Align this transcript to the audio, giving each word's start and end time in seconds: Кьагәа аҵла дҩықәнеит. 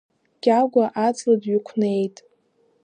Кьагәа 0.43 0.85
аҵла 1.05 1.35
дҩықәнеит. 1.41 2.15